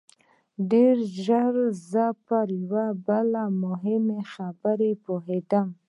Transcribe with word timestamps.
ډېر 0.71 0.95
ژر 1.23 1.53
زه 1.91 2.05
پر 2.27 2.47
یوې 2.61 2.87
بلې 3.07 3.45
مهمې 3.63 4.21
خبرې 4.33 4.91
وپوهېدم 4.95 5.67